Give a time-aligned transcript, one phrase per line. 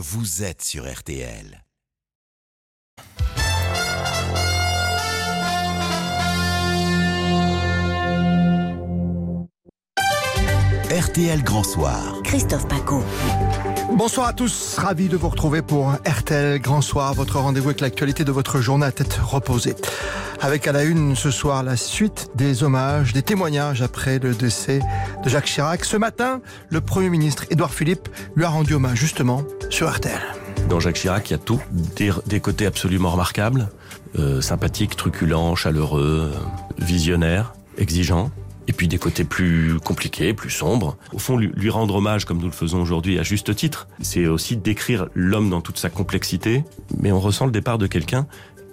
[0.00, 1.64] vous êtes sur RTL.
[10.88, 12.20] RTL Grand Soir.
[12.22, 13.02] Christophe Paco.
[13.96, 18.22] Bonsoir à tous, ravi de vous retrouver pour RTL Grand Soir, votre rendez-vous avec l'actualité
[18.22, 19.74] de votre journée à tête reposée.
[20.40, 24.80] Avec à la une ce soir la suite des hommages, des témoignages après le décès
[25.24, 25.84] de Jacques Chirac.
[25.84, 30.20] Ce matin, le Premier ministre Édouard Philippe lui a rendu hommage justement sur RTL.
[30.68, 31.60] Dans Jacques Chirac, il y a tout,
[31.96, 33.68] des, côtés absolument remarquables,
[34.18, 36.32] euh, sympathiques, truculents, chaleureux,
[36.78, 38.30] visionnaires, exigeants
[38.68, 40.96] et puis des côtés plus compliqués, plus sombres.
[41.12, 44.56] Au fond, lui, rendre hommage, comme nous le faisons aujourd'hui à juste titre, c'est aussi
[44.56, 46.62] décrire l'homme dans toute sa complexité,
[47.00, 48.26] mais on ressent le départ de quelqu'un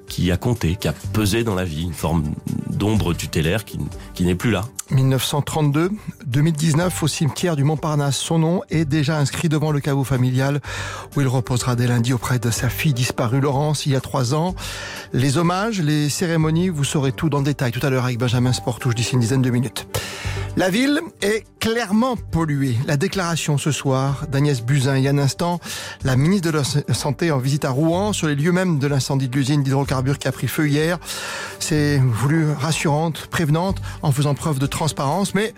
[0.08, 2.24] qui a compté, qui a pesé dans la vie, une forme
[2.70, 3.80] d'ombre tutélaire qui,
[4.24, 4.66] n'est plus là.
[4.92, 5.92] 1932,
[6.28, 8.18] 2019 au cimetière du Montparnasse.
[8.18, 10.62] Son nom est déjà inscrit devant le caveau familial
[11.16, 14.36] où il reposera dès lundi auprès de sa fille disparue Laurence il y a trois
[14.36, 14.56] ans.
[15.14, 18.54] Les hommages, les cérémonies, vous saurez tout dans le détail tout à l'heure avec Benjamin
[18.54, 19.88] Sportouche d'ici une dizaine de minutes.
[20.58, 22.78] La ville est clairement polluée.
[22.88, 24.98] La déclaration ce soir d'Agnès Buzyn.
[24.98, 25.60] Il y a un instant,
[26.06, 29.28] la ministre de la Santé en visite à Rouen sur les lieux même de l'incendie
[29.28, 30.98] de l'usine d'hydrocarbures qui a pris feu hier.
[31.60, 35.54] C'est voulu rassurante, prévenante, en faisant preuve de transparence, mais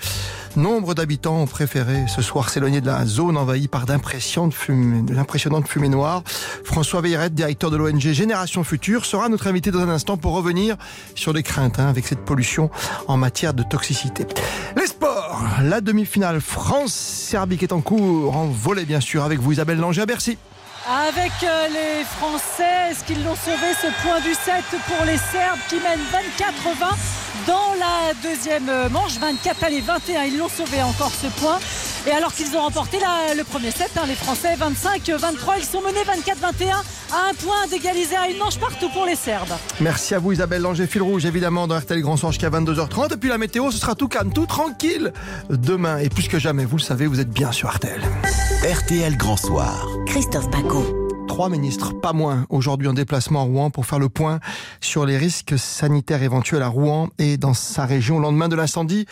[0.55, 5.67] nombre d'habitants ont préféré ce soir s'éloigner de la zone envahie par d'impressionnantes fumées, d'impressionnantes
[5.67, 6.23] fumées noires.
[6.63, 10.75] François Veilleret, directeur de l'ONG Génération Future, sera notre invité dans un instant pour revenir
[11.15, 12.71] sur les craintes hein, avec cette pollution
[13.07, 14.25] en matière de toxicité.
[15.61, 20.05] La demi-finale France-Serbie est en cours en volet bien sûr avec vous Isabelle Langer à
[20.05, 20.37] Bercy.
[20.89, 25.59] Avec euh, les Français, est-ce qu'ils l'ont sauvé ce point du 7 pour les Serbes
[25.67, 29.17] qui mènent 24-20 dans la deuxième manche?
[29.19, 31.59] 24 allez 21 ils l'ont sauvé encore ce point
[32.07, 35.81] et alors qu'ils ont remporté la, le premier set hein, les Français 25-23 ils sont
[35.81, 36.71] menés 24-21
[37.11, 40.61] à un point d'égaliser à une manche partout pour les Serbes Merci à vous Isabelle
[40.61, 43.77] Langer fil rouge évidemment dans RTL Grand Soir jusqu'à 22h30 et puis la météo ce
[43.77, 45.13] sera tout calme tout tranquille
[45.49, 48.01] demain et plus que jamais vous le savez vous êtes bien sur RTL
[48.63, 49.87] RTL Grand Soir.
[50.07, 51.06] Christophe Paco.
[51.27, 54.39] Trois ministres, pas moins, aujourd'hui en déplacement à Rouen pour faire le point
[54.81, 59.05] sur les risques sanitaires éventuels à Rouen et dans sa région au lendemain de l'incendie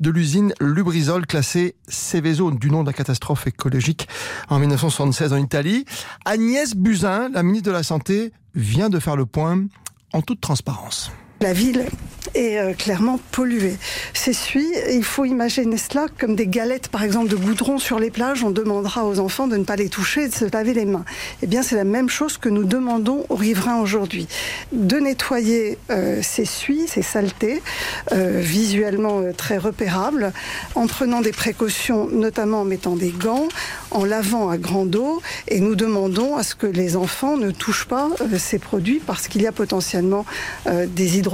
[0.00, 4.08] de l'usine Lubrizol classée Céveso du nom de la catastrophe écologique
[4.48, 5.84] en 1976 en Italie.
[6.24, 9.64] Agnès Buzyn, la ministre de la Santé, vient de faire le point
[10.12, 11.10] en toute transparence.
[11.42, 11.86] La ville
[12.34, 13.76] est euh, clairement polluée.
[14.12, 18.44] S'essuie, il faut imaginer cela comme des galettes, par exemple, de goudron sur les plages.
[18.44, 21.04] On demandera aux enfants de ne pas les toucher et de se laver les mains.
[21.42, 24.28] Eh bien, c'est la même chose que nous demandons aux riverains aujourd'hui.
[24.72, 27.62] De nettoyer euh, ces suies, ces saletés,
[28.12, 30.32] euh, visuellement très repérables,
[30.74, 33.48] en prenant des précautions, notamment en mettant des gants,
[33.90, 37.86] en lavant à grande eau, et nous demandons à ce que les enfants ne touchent
[37.86, 40.24] pas ces produits parce qu'il y a potentiellement
[40.66, 41.29] des hydrocarbures,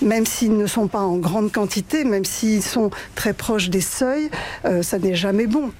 [0.00, 4.30] même s'ils ne sont pas en grande quantité, même s'ils sont très proches des seuils,
[4.64, 5.70] euh, ça n'est jamais bon.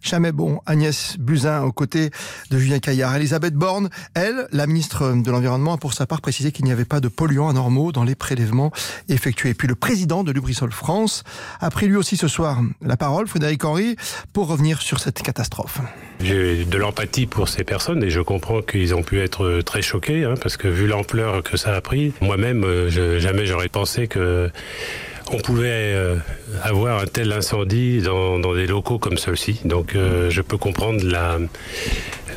[0.00, 0.60] Jamais bon.
[0.66, 2.10] Agnès Buzyn aux côtés
[2.50, 3.16] de Julien Caillard.
[3.16, 6.84] Elisabeth Borne, elle, la ministre de l'Environnement, a pour sa part précisé qu'il n'y avait
[6.84, 8.70] pas de polluants anormaux dans les prélèvements
[9.08, 9.54] effectués.
[9.54, 11.24] Puis le président de Lubrizol France
[11.60, 13.96] a pris lui aussi ce soir la parole, Frédéric Henry,
[14.32, 15.80] pour revenir sur cette catastrophe.
[16.20, 20.24] J'ai de l'empathie pour ces personnes et je comprends qu'ils ont pu être très choqués
[20.24, 24.50] hein, parce que vu l'ampleur que ça a pris, moi-même, euh, jamais j'aurais pensé que
[25.32, 26.16] on pouvait euh,
[26.62, 29.60] avoir un tel incendie dans, des locaux comme ceux-ci.
[29.64, 31.38] Donc euh, je peux comprendre la,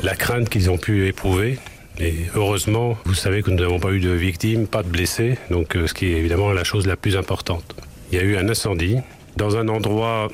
[0.02, 1.58] la crainte qu'ils ont pu éprouver.
[2.00, 5.76] Et heureusement, vous savez que nous n'avons pas eu de victimes, pas de blessés, donc
[5.76, 7.74] euh, ce qui est évidemment la chose la plus importante.
[8.10, 8.96] Il y a eu un incendie
[9.36, 10.28] dans un endroit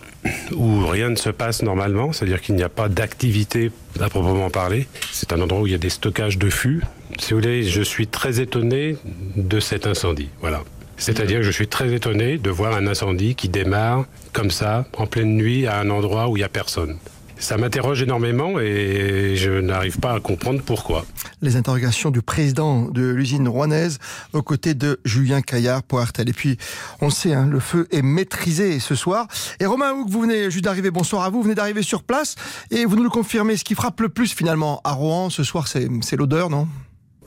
[0.52, 3.70] où rien ne se passe normalement, c'est-à-dire qu'il n'y a pas d'activité
[4.00, 4.86] à proprement parler.
[5.12, 6.82] C'est un endroit où il y a des stockages de fûts.
[7.18, 8.96] Si vous voulez, je suis très étonné
[9.36, 10.28] de cet incendie.
[10.40, 10.62] Voilà.
[10.98, 15.06] C'est-à-dire que je suis très étonné de voir un incendie qui démarre comme ça, en
[15.06, 16.98] pleine nuit, à un endroit où il n'y a personne.
[17.40, 21.06] Ça m'interroge énormément et je n'arrive pas à comprendre pourquoi.
[21.40, 23.98] Les interrogations du président de l'usine rouennaise
[24.32, 26.00] aux côtés de Julien Caillard pour.
[26.00, 26.58] Et puis,
[27.00, 29.28] on sait, hein, le feu est maîtrisé ce soir.
[29.60, 32.34] Et Romain Houk, vous venez juste d'arriver, bonsoir à vous, vous venez d'arriver sur place
[32.72, 33.56] et vous nous le confirmez.
[33.56, 36.66] Ce qui frappe le plus finalement à Rouen ce soir, c'est l'odeur, non?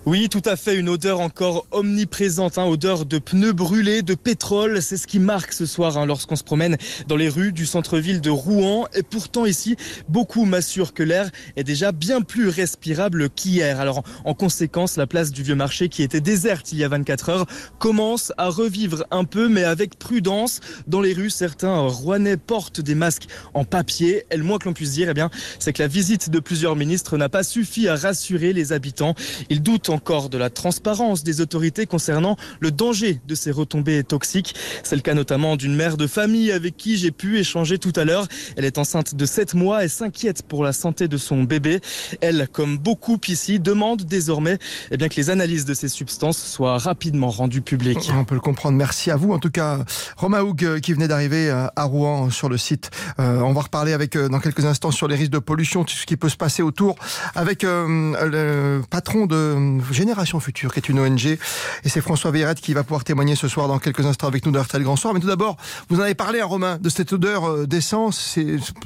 [0.08, 4.82] Oui, tout à fait, une odeur encore omniprésente, hein, odeur de pneus brûlés, de pétrole,
[4.82, 6.76] c'est ce qui marque ce soir hein, lorsqu'on se promène
[7.08, 8.88] dans les rues du centre-ville de Rouen.
[8.96, 9.76] Et pourtant ici,
[10.10, 13.80] beaucoup m'assurent que l'air est déjà bien plus respirable qu'hier.
[13.80, 17.30] Alors en conséquence, la place du Vieux Marché, qui était déserte il y a 24
[17.30, 17.46] heures,
[17.78, 20.62] commence à revivre un peu, mais avec prudence.
[20.88, 24.26] Dans les rues, certains Rouennais portent des masques en papier.
[24.32, 25.22] Et le moins que l'on puisse dire, eh
[25.60, 29.14] c'est que la visite de plusieurs ministres n'a pas suffi à rassurer les habitants.
[29.52, 34.56] Ils doutent encore de la transparence des autorités concernant le danger de ces retombées toxiques.
[34.84, 38.06] C'est le cas notamment d'une mère de famille avec qui j'ai pu échanger tout à
[38.06, 38.28] l'heure.
[38.56, 41.80] Elle est enceinte de 7 mois et s'inquiète pour la santé de son bébé.
[42.22, 44.58] Elle, comme beaucoup ici, demande désormais
[44.92, 48.12] eh bien, que les analyses de ces substances soient rapidement rendues publiques.
[48.14, 48.78] On peut le comprendre.
[48.78, 49.32] Merci à vous.
[49.32, 49.80] En tout cas,
[50.18, 52.92] Romain Houg euh, qui venait d'arriver euh, à Rouen sur le site.
[53.20, 56.06] Euh, on va reparler avec dans quelques instants sur les risques de pollution, tout ce
[56.06, 56.96] qui peut se passer autour
[57.36, 61.26] avec le patron de Génération Future, qui est une ONG.
[61.26, 61.40] Et
[61.86, 64.84] c'est François Veillette qui va pouvoir témoigner ce soir dans quelques instants avec nous d'RTL
[64.84, 65.14] Grand Soir.
[65.14, 65.58] Mais tout d'abord,
[65.90, 68.38] vous en avez parlé à Romain de cette odeur euh, d'essence,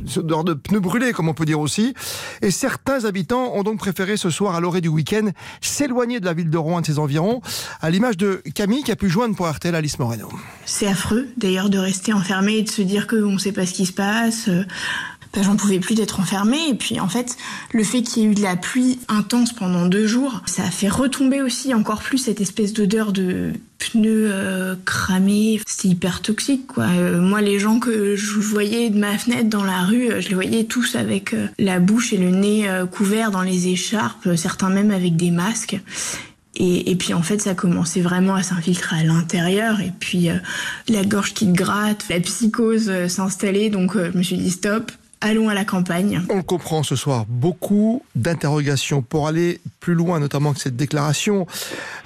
[0.07, 1.93] cette odeur de pneus brûlés, comme on peut dire aussi.
[2.41, 5.29] Et certains habitants ont donc préféré ce soir, à l'orée du week-end,
[5.61, 7.41] s'éloigner de la ville de Rouen et de ses environs,
[7.81, 10.29] à l'image de Camille qui a pu joindre pour RTL Alice Moreno.
[10.65, 13.73] C'est affreux, d'ailleurs, de rester enfermé et de se dire qu'on ne sait pas ce
[13.73, 14.49] qui se passe.
[15.35, 16.69] Ben, j'en pouvais plus d'être enfermée.
[16.69, 17.35] Et puis en fait,
[17.73, 20.71] le fait qu'il y ait eu de la pluie intense pendant deux jours, ça a
[20.71, 25.59] fait retomber aussi encore plus cette espèce d'odeur de pneus euh, cramés.
[25.67, 26.85] C'était hyper toxique, quoi.
[26.85, 30.35] Euh, moi, les gens que je voyais de ma fenêtre dans la rue, je les
[30.35, 35.17] voyais tous avec la bouche et le nez couverts dans les écharpes, certains même avec
[35.17, 35.77] des masques.
[36.57, 39.81] Et, et, puis en fait, ça commençait vraiment à s'infiltrer à l'intérieur.
[39.81, 40.29] Et puis
[40.87, 43.69] la gorge qui te gratte, la psychose s'installait.
[43.69, 44.93] Donc je me suis dit stop,
[45.25, 46.21] allons à la campagne.
[46.29, 51.47] On le comprend ce soir, beaucoup d'interrogations pour aller plus loin, notamment que cette déclaration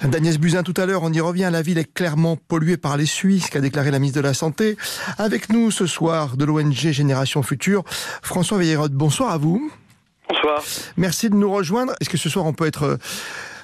[0.02, 1.02] d'Agnès Buzyn tout à l'heure.
[1.02, 4.20] On y revient, la ville est clairement polluée par les Suisses, qu'a déclaré la ministre
[4.20, 4.76] de la Santé.
[5.18, 7.84] Avec nous ce soir de l'ONG Génération Future,
[8.22, 8.92] François Veillerode.
[8.92, 9.70] Bonsoir à vous.
[10.28, 10.62] Bonsoir.
[10.96, 11.92] Merci de nous rejoindre.
[12.00, 12.98] Est-ce que ce soir on peut être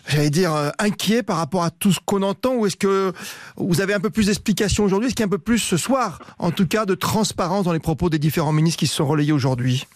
[0.08, 3.12] j'allais dire, euh, inquiet par rapport à tout ce qu'on entend Ou est-ce que
[3.56, 5.76] vous avez un peu plus d'explications aujourd'hui Est-ce qu'il y a un peu plus ce
[5.76, 9.06] soir, en tout cas, de transparence dans les propos des différents ministres qui se sont
[9.06, 9.86] relayés aujourd'hui?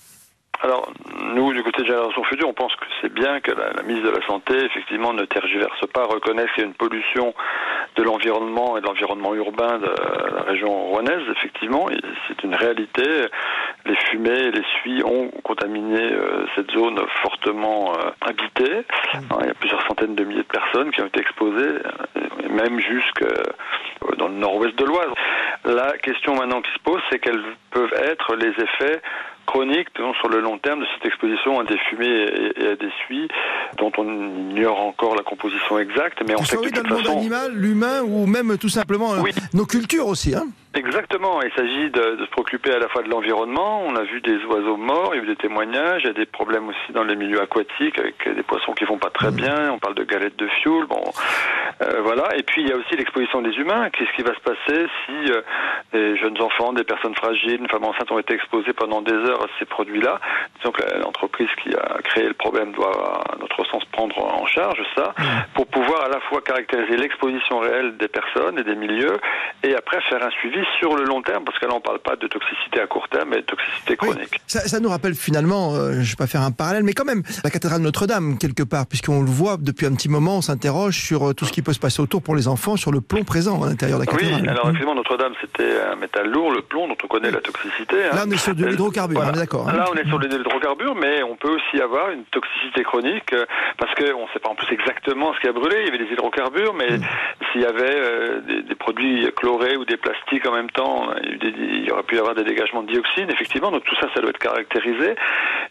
[0.63, 0.93] Alors,
[1.35, 4.17] nous, du côté de Génération Future, on pense que c'est bien que la, ministre de
[4.17, 7.33] la Santé, effectivement, ne tergiverse pas, reconnaisse qu'il y a une pollution
[7.97, 9.87] de l'environnement et de l'environnement urbain de
[10.35, 11.89] la région rouennaise, effectivement.
[12.29, 13.05] C'est une réalité.
[13.87, 18.85] Les fumées et les suies ont contaminé euh, cette zone fortement euh, habitée.
[19.15, 19.19] Mmh.
[19.41, 21.79] il y a plusieurs centaines de milliers de personnes qui ont été exposées,
[22.17, 23.25] euh, même jusque
[24.19, 25.13] dans le nord-ouest de l'Oise.
[25.65, 29.01] La question maintenant qui se pose, c'est quels peuvent être les effets
[29.51, 29.89] chronique
[30.21, 33.29] sur le long terme de cette exposition à des fumées et, à des suies
[33.79, 37.03] dont on ignore encore la composition exacte, mais on sait que de toute dans le
[37.03, 40.35] monde animal, l'humain ou même tout simplement euh, nos cultures aussi.
[40.35, 40.47] Hein?
[40.73, 44.21] Exactement, il s'agit de, de, se préoccuper à la fois de l'environnement, on a vu
[44.21, 46.93] des oiseaux morts, il y a eu des témoignages, il y a des problèmes aussi
[46.93, 49.35] dans les milieux aquatiques avec des poissons qui vont pas très mmh.
[49.35, 51.03] bien, on parle de galettes de fioul, bon
[51.83, 54.41] euh, voilà, et puis il y a aussi l'exposition des humains, qu'est-ce qui va se
[54.41, 55.43] passer si euh,
[55.93, 59.43] des jeunes enfants, des personnes fragiles, une femme enceinte ont été exposées pendant des heures
[59.43, 60.21] à ces produits-là,
[60.59, 64.81] disons que l'entreprise qui a créé le problème doit à notre sens prendre en charge
[64.97, 65.23] ça, mmh.
[65.55, 69.19] pour pouvoir à la fois caractériser l'exposition réelle des personnes et des milieux,
[69.65, 72.17] et après faire un suivi sur le long terme, parce que là on parle pas
[72.17, 74.41] de toxicité à court terme, mais de toxicité chronique.
[74.47, 77.23] ça, nous rappelle finalement, euh, je ne vais pas faire un parallèle, mais quand même
[77.45, 81.31] la cathédrale Notre-Dame quelque part, puisqu'on le voit depuis un petit moment, on s'interroge sur
[81.31, 83.63] euh, tout ce qui peut se passer autour pour les enfants, sur le plomb présent
[83.63, 84.43] à l'intérieur de la cathédrale.
[84.43, 87.97] Oui, alors effectivement Notre-Dame c'était un métal lourd, le plomb dont on connaît la toxicité.
[88.05, 88.17] Hein.
[88.17, 89.69] Là on est sur de l'hydrocarbure, on est d'accord.
[89.69, 89.77] Hein.
[89.77, 93.45] Là on est sur de l'hydrocarbure, mais on peut aussi avoir une toxicité chronique, euh,
[93.79, 96.05] parce qu'on ne sait pas en plus exactement ce qui a brûlé, il y avait
[96.05, 97.03] des hydrocarbures, mais mm.
[97.53, 101.91] s'il y avait des, des, produits chlorés ou des plastiques en même temps, il y
[101.91, 103.71] aurait pu y avoir des dégagements de dioxine, effectivement.
[103.71, 105.15] Donc tout ça, ça doit être caractérisé.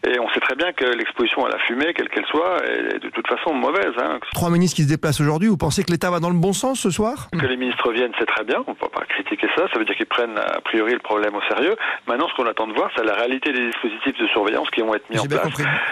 [0.08, 3.10] Et on sait très bien que l'exposition à la fumée, quelle qu'elle soit, est de
[3.10, 3.94] toute façon mauvaise.
[4.02, 4.20] Hein.
[4.34, 6.80] Trois ministres qui se déplacent aujourd'hui, vous pensez que l'État va dans le bon sens
[6.80, 7.28] ce soir?
[7.32, 8.64] Que les ministres viennent, c'est très bien.
[8.68, 9.68] On ne peut pas critiquer ça.
[9.74, 11.76] Ça veut dire qu'ils prennent a priori le problème au sérieux.
[12.08, 14.96] Maintenant, ce qu'on attend de voir, c'est la réalité des dispositifs de surveillance qui vont
[14.96, 15.48] être mis en place.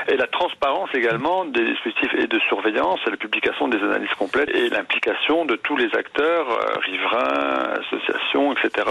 [0.08, 4.50] Et la transparence également des dispositifs et de surveillance, et la publication des analyses complètes
[4.50, 8.88] et l'implication de tous les acteurs, euh, riverains, associations, etc.,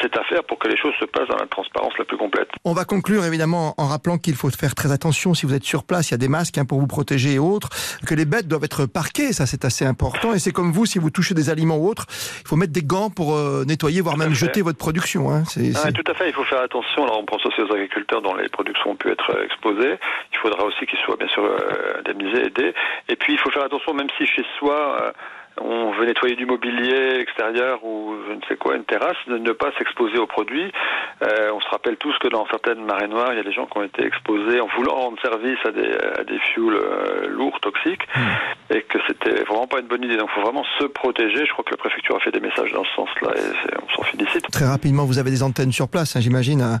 [0.00, 2.48] cette affaire pour que les choses se passent dans la transparence la plus complète.
[2.64, 5.64] On va conclure évidemment en rappelant qu'il qu'il faut faire très attention si vous êtes
[5.64, 6.10] sur place.
[6.10, 7.68] Il y a des masques hein, pour vous protéger et autres.
[8.06, 10.34] Que les bêtes doivent être parquées, ça c'est assez important.
[10.34, 12.06] Et c'est comme vous, si vous touchez des aliments ou autres,
[12.42, 15.30] il faut mettre des gants pour euh, nettoyer, voire même jeter votre production.
[15.30, 15.44] Hein.
[15.46, 17.04] C'est, ah, tout à fait, il faut faire attention.
[17.04, 19.98] Alors on pense aussi aux agriculteurs dont les productions ont pu être euh, exposées.
[20.32, 22.74] Il faudra aussi qu'ils soient bien sûr euh, indemnisés, aidés.
[23.08, 25.12] Et puis il faut faire attention, même si chez soi
[25.58, 29.52] on veut nettoyer du mobilier extérieur ou je ne sais quoi, une terrasse, de ne
[29.52, 30.72] pas s'exposer aux produits.
[31.22, 33.66] Euh, on se rappelle tous que dans certaines marées noires, il y a des gens
[33.66, 37.58] qui ont été exposés en voulant rendre service à des, à des fuels euh, lourds,
[37.60, 38.74] toxiques, hmm.
[38.74, 40.16] et que c'était vraiment pas une bonne idée.
[40.16, 41.44] Donc il faut vraiment se protéger.
[41.44, 44.02] Je crois que la préfecture a fait des messages dans ce sens-là et on s'en
[44.04, 44.50] félicite.
[44.50, 46.78] Très rapidement, vous avez des antennes sur place, hein, j'imagine, hein,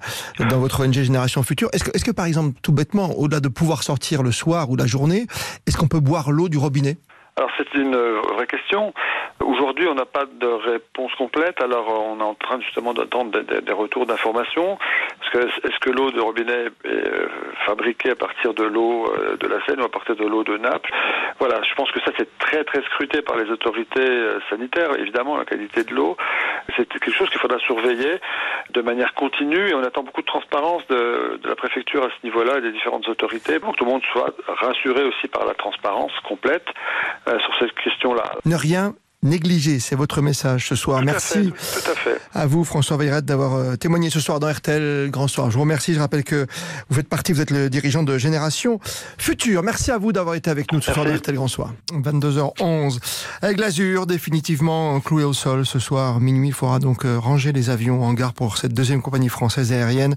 [0.48, 1.68] dans votre ONG Génération Future.
[1.72, 4.76] Est-ce que, est que par exemple, tout bêtement, au-delà de pouvoir sortir le soir ou
[4.76, 5.26] la journée,
[5.66, 6.96] est-ce qu'on peut boire l'eau du robinet?
[7.36, 8.92] Alors c'est une vraie question.
[9.40, 11.62] Aujourd'hui, on n'a pas de réponse complète.
[11.62, 14.78] Alors, on est en train justement d'attendre des, retours d'informations.
[15.32, 17.28] Est-ce que l'eau de robinet est euh,
[17.64, 20.58] fabriquée à partir de l'eau euh, de la Seine ou à partir de l'eau de
[20.58, 20.90] Naples?
[21.38, 24.98] Voilà, je pense que ça c'est très très scruté par les autorités euh, sanitaires.
[24.98, 26.16] Évidemment, la qualité de l'eau,
[26.76, 28.20] c'est quelque chose qu'il faudra surveiller
[28.70, 29.68] de manière continue.
[29.68, 33.08] Et on attend beaucoup de transparence de, la préfecture à ce niveau-là et des différentes
[33.08, 36.66] autorités pour que tout le monde soit rassuré aussi par la transparence complète
[37.26, 38.24] sur cette question-là.
[39.22, 39.80] Négligé.
[39.80, 41.02] C'est votre message ce soir.
[41.02, 42.20] Merci tout à, fait.
[42.34, 45.50] à vous, François Veilleret, d'avoir euh, témoigné ce soir dans RTL Grand Soir.
[45.50, 45.94] Je vous remercie.
[45.94, 46.46] Je rappelle que
[46.88, 48.80] vous faites partie, vous êtes le dirigeant de Génération
[49.18, 49.62] Future.
[49.62, 51.74] Merci à vous d'avoir été avec nous ce soir dans RTL Grand Soir.
[51.92, 52.98] 22h11.
[53.42, 56.20] Avec l'Azur, définitivement cloué au sol ce soir.
[56.20, 59.72] Minuit, il faudra donc euh, ranger les avions en gare pour cette deuxième compagnie française
[59.72, 60.14] aérienne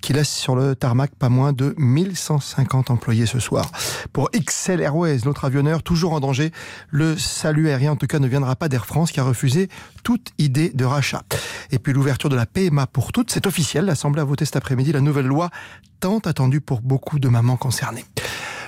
[0.00, 3.70] qui laisse sur le tarmac pas moins de 1150 employés ce soir.
[4.12, 6.52] Pour XL Airways, notre avionneur, toujours en danger,
[6.90, 9.68] le salut aérien en tout cas ne vient pas d'Air France qui a refusé
[10.02, 11.22] toute idée de rachat.
[11.70, 13.86] Et puis l'ouverture de la PMA pour toutes, c'est officiel.
[13.86, 15.50] L'Assemblée a voté cet après-midi la nouvelle loi
[16.00, 18.04] tant attendue pour beaucoup de mamans concernées.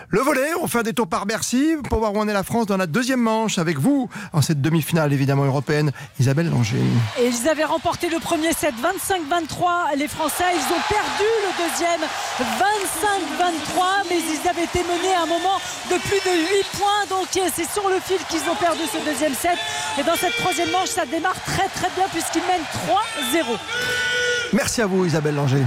[0.08, 2.66] Le volet, on fait un détour par Bercy pour voir où en est la France
[2.66, 6.76] dans la deuxième manche avec vous en cette demi-finale évidemment européenne, Isabelle Langer.
[7.18, 12.00] Et ils avaient remporté le premier set 25-23 les Français, ils ont perdu le deuxième
[12.38, 15.58] 25-23 mais ils avaient été menés à un moment
[15.90, 19.34] de plus de 8 points donc c'est sur le fil qu'ils ont perdu ce deuxième
[19.34, 19.58] set
[19.98, 22.62] et dans cette troisième manche ça démarre très très bien puisqu'ils mènent
[23.42, 23.44] 3-0.
[24.52, 25.64] Merci à vous Isabelle Langer.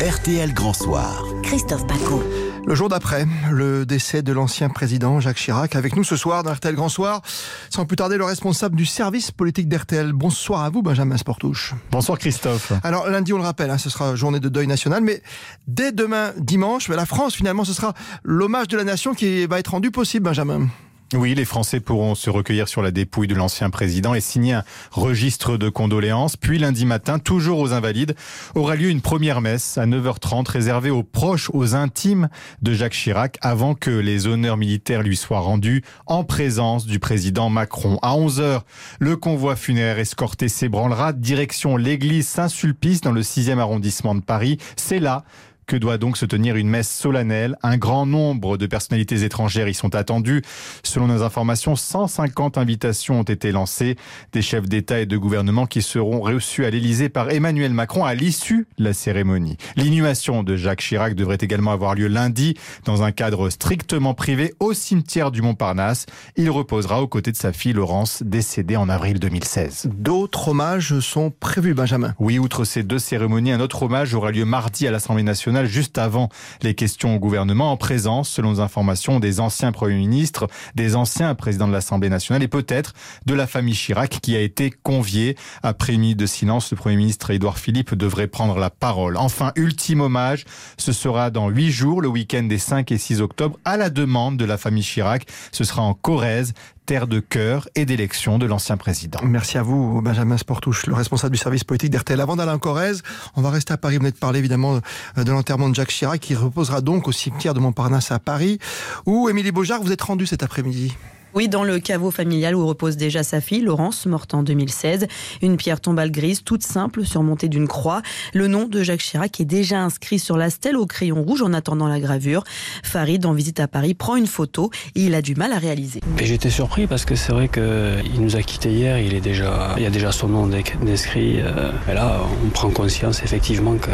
[0.00, 1.24] RTL Grand Soir.
[1.42, 2.22] Christophe Paco.
[2.66, 5.76] Le jour d'après, le décès de l'ancien président Jacques Chirac.
[5.76, 7.20] Avec nous ce soir dans RTL Grand Soir,
[7.68, 10.12] sans plus tarder, le responsable du service politique d'RTL.
[10.12, 11.74] Bonsoir à vous, Benjamin Sportouche.
[11.90, 12.72] Bonsoir Christophe.
[12.82, 15.22] Alors lundi, on le rappelle, hein, ce sera journée de deuil national, mais
[15.66, 17.92] dès demain, dimanche, la France, finalement, ce sera
[18.22, 20.68] l'hommage de la nation qui va être rendu possible, Benjamin.
[21.16, 24.64] Oui, les Français pourront se recueillir sur la dépouille de l'ancien président et signer un
[24.90, 26.36] registre de condoléances.
[26.36, 28.16] Puis lundi matin, toujours aux Invalides,
[28.56, 32.28] aura lieu une première messe à 9h30 réservée aux proches, aux intimes
[32.62, 37.48] de Jacques Chirac avant que les honneurs militaires lui soient rendus en présence du président
[37.48, 38.00] Macron.
[38.02, 38.62] À 11h,
[38.98, 44.58] le convoi funéraire escorté s'ébranlera direction l'église Saint-Sulpice dans le 6e arrondissement de Paris.
[44.76, 45.24] C'est là
[45.66, 47.56] que doit donc se tenir une messe solennelle?
[47.62, 50.42] Un grand nombre de personnalités étrangères y sont attendues.
[50.82, 53.96] Selon nos informations, 150 invitations ont été lancées.
[54.32, 58.14] Des chefs d'État et de gouvernement qui seront reçus à l'Élysée par Emmanuel Macron à
[58.14, 59.56] l'issue de la cérémonie.
[59.76, 62.54] L'inhumation de Jacques Chirac devrait également avoir lieu lundi
[62.84, 66.06] dans un cadre strictement privé au cimetière du Montparnasse.
[66.36, 69.90] Il reposera aux côtés de sa fille Laurence, décédée en avril 2016.
[69.94, 72.14] D'autres hommages sont prévus, Benjamin.
[72.18, 75.98] Oui, outre ces deux cérémonies, un autre hommage aura lieu mardi à l'Assemblée nationale juste
[75.98, 76.28] avant
[76.62, 81.34] les questions au gouvernement en présence, selon nos informations, des anciens premiers ministres, des anciens
[81.34, 82.92] présidents de l'Assemblée nationale et peut-être
[83.26, 85.36] de la famille Chirac qui a été conviée.
[85.62, 89.16] Après une de silence, le Premier ministre Édouard Philippe devrait prendre la parole.
[89.16, 90.44] Enfin, ultime hommage,
[90.76, 94.36] ce sera dans huit jours, le week-end des 5 et 6 octobre, à la demande
[94.36, 95.26] de la famille Chirac.
[95.52, 96.52] Ce sera en Corrèze
[96.86, 99.20] terre de cœur et d'élection de l'ancien président.
[99.24, 102.20] Merci à vous, Benjamin Sportouche, le responsable du service politique d'RTL.
[102.20, 103.02] Avant d'aller en Corrèze,
[103.36, 103.96] on va rester à Paris.
[103.96, 104.80] Vous venez de parler évidemment
[105.16, 108.58] de l'enterrement de Jacques Chirac qui reposera donc au cimetière de Montparnasse à Paris,
[109.06, 110.94] où Émilie Beaujard, vous êtes rendu cet après-midi.
[111.34, 115.08] Oui, dans le caveau familial où repose déjà sa fille, Laurence, morte en 2016.
[115.42, 118.02] Une pierre tombale grise, toute simple, surmontée d'une croix.
[118.34, 121.52] Le nom de Jacques Chirac est déjà inscrit sur la stèle au crayon rouge en
[121.52, 122.44] attendant la gravure.
[122.84, 126.00] Farid, en visite à Paris, prend une photo et il a du mal à réaliser.
[126.22, 130.12] J'étais surpris parce que c'est vrai qu'il nous a quittés hier, il, y a déjà
[130.12, 130.48] son nom
[130.86, 131.40] inscrit.
[131.40, 133.90] Euh, et là, on prend conscience effectivement que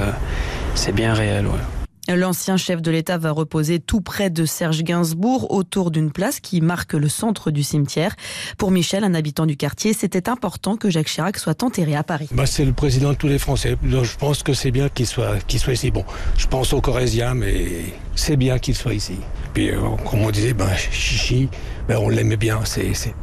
[0.75, 1.47] c'est bien réel.
[2.17, 6.61] L'ancien chef de l'État va reposer tout près de Serge Gainsbourg autour d'une place qui
[6.61, 8.17] marque le centre du cimetière.
[8.59, 12.29] Pour Michel, un habitant du quartier, c'était important que Jacques Chirac soit enterré à Paris.
[12.33, 13.77] Bah, c'est le président de tous les Français.
[13.85, 15.37] Je pense que c'est bien qu'il soit,
[15.73, 15.91] ici.
[15.91, 16.05] Bon,
[16.37, 17.85] je pense aux Corésiens, mais
[18.17, 19.17] c'est bien qu'il soit ici.
[19.55, 21.49] Puis, euh, comme on disait, ben, Chichi,
[21.87, 22.61] ben, on l'aimait bien.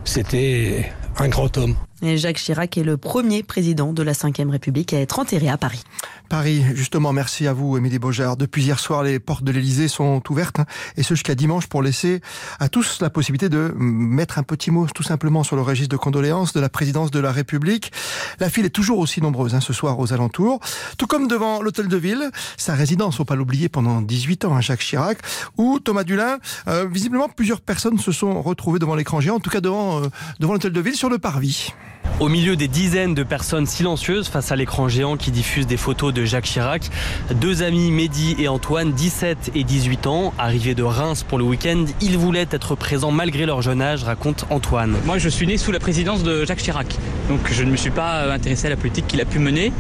[0.06, 1.76] C'était un grand homme.
[2.04, 5.58] Et Jacques Chirac est le premier président de la Ve République à être enterré à
[5.58, 5.82] Paris.
[6.30, 8.38] Paris, justement, merci à vous, Émilie Beaujard.
[8.38, 10.60] Depuis hier soir, les portes de l'Elysée sont ouvertes,
[10.96, 12.22] et ce jusqu'à dimanche, pour laisser
[12.60, 15.98] à tous la possibilité de mettre un petit mot, tout simplement, sur le registre de
[15.98, 17.92] condoléances de la présidence de la République.
[18.40, 20.60] La file est toujours aussi nombreuse hein, ce soir aux alentours,
[21.00, 24.62] tout comme devant l'hôtel de ville, sa résidence, faut pas l'oublier, pendant 18 ans, hein,
[24.62, 25.18] Jacques Chirac,
[25.58, 26.38] où Thomas Dulin,
[26.68, 30.08] euh, visiblement, plusieurs personnes se sont retrouvées devant l'écran géant, en tout cas devant, euh,
[30.40, 31.74] devant l'hôtel de ville, sur le parvis.
[32.20, 36.14] Au milieu des dizaines de personnes silencieuses face à l'écran géant qui diffuse des photos
[36.14, 36.90] de Jacques Chirac,
[37.36, 41.86] deux amis, Mehdi et Antoine, 17 et 18 ans, arrivés de Reims pour le week-end,
[42.02, 44.96] ils voulaient être présents malgré leur jeune âge, raconte Antoine.
[45.06, 46.88] Moi, je suis né sous la présidence de Jacques Chirac,
[47.30, 49.72] donc je ne me suis pas intéressé à la politique qu'il a pu mener,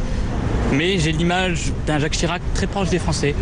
[0.72, 3.34] mais j'ai l'image d'un Jacques Chirac très proche des Français,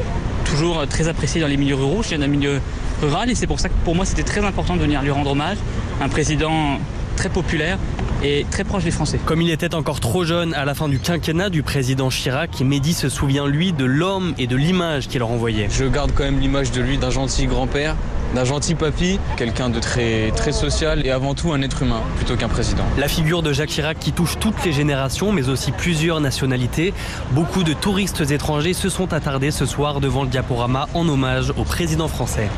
[0.46, 2.02] toujours très apprécié dans les milieux ruraux.
[2.04, 2.62] Je viens d'un milieu
[3.02, 5.32] rural et c'est pour ça que pour moi c'était très important de venir lui rendre
[5.32, 5.58] hommage.
[6.02, 6.80] Un président
[7.16, 7.78] très populaire
[8.26, 9.20] et très proche des Français.
[9.24, 12.94] Comme il était encore trop jeune à la fin du quinquennat du président Chirac, Mehdi
[12.94, 15.68] se souvient lui de l'homme et de l'image qu'il renvoyait.
[15.70, 17.96] Je garde quand même l'image de lui d'un gentil grand-père,
[18.34, 22.36] d'un gentil papy, quelqu'un de très, très social et avant tout un être humain plutôt
[22.36, 22.84] qu'un président.
[22.98, 26.96] La figure de Jacques Chirac qui touche toutes les générations mais aussi plusieurs nationalités.
[27.32, 31.64] Beaucoup de touristes étrangers se sont attardés ce soir devant le diaporama en hommage au
[31.64, 32.50] président français.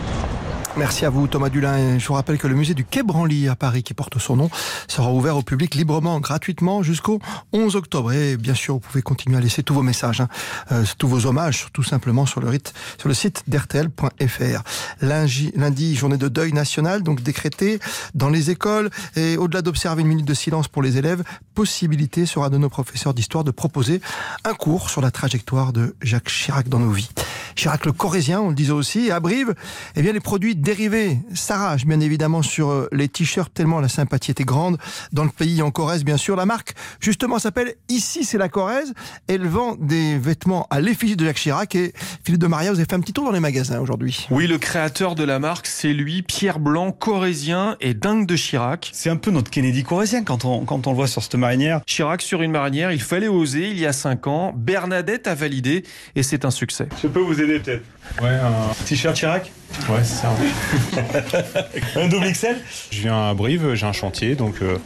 [0.77, 1.97] Merci à vous Thomas Dulin.
[1.97, 4.49] Je vous rappelle que le musée du Quai Branly à Paris, qui porte son nom,
[4.87, 7.19] sera ouvert au public librement, gratuitement jusqu'au
[7.51, 8.11] 11 octobre.
[8.11, 10.27] Et bien sûr, vous pouvez continuer à laisser tous vos messages, hein,
[10.71, 14.61] euh, tous vos hommages, tout simplement sur le, rite, sur le site d'RTL.fr.
[15.01, 17.79] Lundi, journée de deuil national, donc décrétée
[18.13, 18.91] dans les écoles.
[19.15, 21.23] Et au-delà d'observer une minute de silence pour les élèves,
[21.55, 23.99] possibilité sera de nos professeurs d'histoire de proposer
[24.43, 27.09] un cours sur la trajectoire de Jacques Chirac dans nos vies.
[27.55, 29.13] Chirac le Corésien, on le disait aussi, et
[29.95, 34.31] eh bien les produits dérivés s'arrachent bien évidemment sur euh, les t-shirts tellement la sympathie
[34.31, 34.77] était grande
[35.13, 36.35] dans le pays en Corrèze bien sûr.
[36.35, 38.93] La marque justement s'appelle Ici c'est la Corrèze.
[39.29, 41.93] Elle vend des vêtements à l'effigie de Jacques Chirac et
[42.25, 44.27] Philippe de Maria, vous avez fait un petit tour dans les magasins aujourd'hui.
[44.29, 48.89] Oui, le créateur de la marque, c'est lui, Pierre Blanc, corrézien et dingue de Chirac.
[48.91, 51.79] C'est un peu notre Kennedy corrézien quand on, quand on le voit sur cette marinière.
[51.85, 54.53] Chirac sur une marinière, il fallait oser il y a 5 ans.
[54.53, 55.83] Bernadette a validé
[56.17, 56.89] et c'est un succès.
[57.01, 57.85] Je peux vous aider peut-être?
[58.21, 59.49] Ouais, un t-shirt Chirac?
[59.89, 60.29] Ouais, c'est ça.
[61.95, 62.57] un double XL
[62.91, 64.77] Je viens à Brive, j'ai un chantier, donc euh,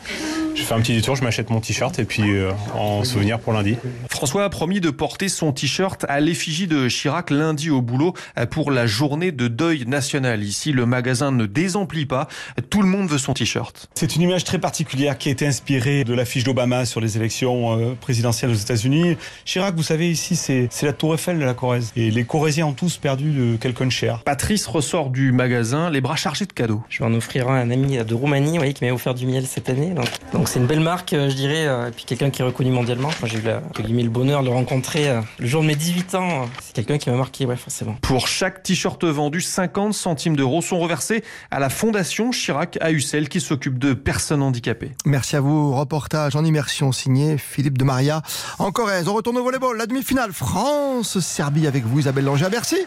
[0.55, 3.53] je fais un petit détour, je m'achète mon t-shirt et puis euh, en souvenir pour
[3.53, 3.75] lundi.
[4.09, 8.13] François a promis de porter son t-shirt à l'effigie de Chirac lundi au boulot
[8.49, 10.43] pour la journée de deuil national.
[10.43, 12.27] Ici, le magasin ne désemplit pas,
[12.69, 13.89] tout le monde veut son t-shirt.
[13.95, 17.79] C'est une image très particulière qui a été inspirée de l'affiche d'Obama sur les élections
[17.79, 19.17] euh, présidentielles aux États-Unis.
[19.45, 21.91] Chirac, vous savez, ici, c'est la tour Eiffel de la Corrèze.
[21.95, 24.23] Et les Corréziens ont tous perdu de quelqu'un de cher.
[24.23, 26.81] Patrice ressort du magasin, les bras chargés de cadeaux.
[26.89, 29.25] Je vais en offrir un à un ami de Roumanie voyez, qui m'a offert du
[29.25, 29.93] miel cette année.
[30.33, 32.43] Donc donc c'est une belle marque, euh, je dirais, euh, et puis quelqu'un qui est
[32.43, 33.11] reconnu mondialement.
[33.25, 36.49] J'ai eu la, le bonheur de le rencontrer euh, le jour de mes 18 ans.
[36.63, 37.95] C'est quelqu'un qui m'a marqué, ouais, forcément.
[38.01, 43.29] Pour chaque t-shirt vendu, 50 centimes d'euros sont reversés à la Fondation Chirac à Ussel
[43.29, 44.93] qui s'occupe de personnes handicapées.
[45.05, 45.75] Merci à vous.
[45.75, 48.23] Reportage en immersion signé Philippe de Maria
[48.57, 49.07] en Corrèze.
[49.09, 49.77] On retourne au volleyball.
[49.77, 52.47] La demi-finale France-Serbie avec vous, Isabelle Langer.
[52.51, 52.77] Merci.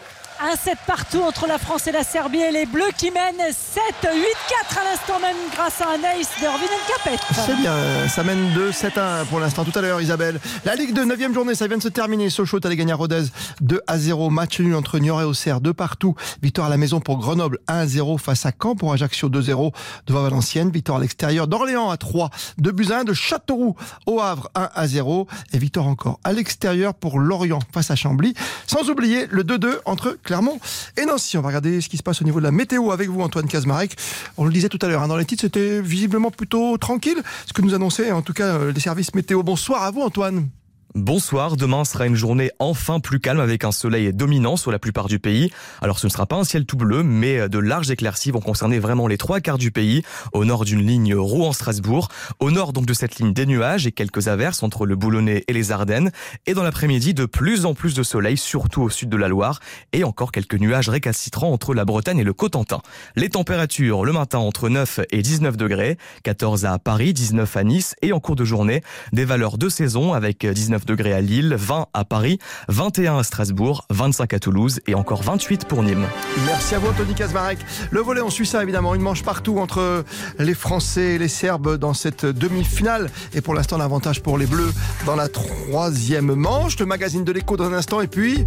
[0.41, 4.05] Un set partout entre la France et la Serbie et les Bleus qui mènent 7-8-4
[4.05, 7.17] à l'instant même grâce à un ace de Capet.
[7.33, 7.73] C'est bien,
[8.09, 10.41] ça mène 2-7-1 pour l'instant tout à l'heure Isabelle.
[10.65, 12.29] La Ligue de 9e journée, ça vient de se terminer.
[12.29, 13.23] Sochaux allait gagner à Rodez
[13.61, 14.29] 2 à 0.
[14.29, 16.15] Match nul entre Niort et Auxerre, de partout.
[16.43, 19.71] Victoire à la maison pour Grenoble 1 à 0 face à Caen pour Ajaccio 2-0
[20.07, 20.69] devant Valenciennes.
[20.69, 25.27] Victoire à l'extérieur d'Orléans à 3, de Buzyn, de Châteauroux au Havre 1 à 0
[25.53, 28.33] et victoire encore à l'extérieur pour Lorient face à Chambly.
[28.67, 30.59] Sans oublier le 2-2 entre Clermont
[30.97, 31.37] et Nancy.
[31.37, 33.47] On va regarder ce qui se passe au niveau de la météo avec vous, Antoine
[33.47, 33.95] Kazmarek.
[34.35, 37.21] On le disait tout à l'heure, hein, dans les titres, c'était visiblement plutôt tranquille.
[37.45, 39.43] Ce que nous annonçaient, en tout cas, euh, les services météo.
[39.43, 40.49] Bonsoir à vous, Antoine.
[40.95, 45.07] Bonsoir, demain sera une journée enfin plus calme avec un soleil dominant sur la plupart
[45.07, 45.51] du pays.
[45.81, 48.79] Alors ce ne sera pas un ciel tout bleu, mais de larges éclaircies vont concerner
[48.79, 52.07] vraiment les trois quarts du pays, au nord d'une ligne Rouen-Strasbourg,
[52.39, 55.51] au nord donc de cette ligne des nuages et quelques averses entre le Boulonnais et
[55.53, 56.11] les Ardennes,
[56.45, 59.59] et dans l'après-midi de plus en plus de soleil, surtout au sud de la Loire,
[59.91, 62.79] et encore quelques nuages récalcitrants entre la Bretagne et le Cotentin.
[63.17, 67.95] Les températures le matin entre 9 et 19 degrés, 14 à Paris, 19 à Nice,
[68.01, 68.81] et en cours de journée,
[69.11, 73.23] des valeurs de saison avec 19 19 degrés à Lille, 20 à Paris, 21 à
[73.23, 76.05] Strasbourg, 25 à Toulouse et encore 28 pour Nîmes.
[76.45, 77.59] Merci à vous, Anthony Kazmarek.
[77.91, 78.95] Le volet, on suit ça évidemment.
[78.95, 80.03] Une manche partout entre
[80.39, 83.09] les Français et les Serbes dans cette demi-finale.
[83.33, 84.73] Et pour l'instant, l'avantage pour les Bleus
[85.05, 86.79] dans la troisième manche.
[86.79, 88.01] Le magazine de l'écho dans un instant.
[88.01, 88.45] Et puis,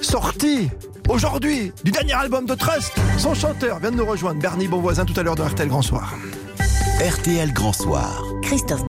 [0.00, 0.68] sortie
[1.08, 2.92] aujourd'hui du dernier album de Trust.
[3.18, 6.14] Son chanteur vient de nous rejoindre, Bernie Bonvoisin, tout à l'heure de RTL Grand Soir.
[7.00, 8.22] RTL Grand Soir.
[8.42, 8.82] Christophe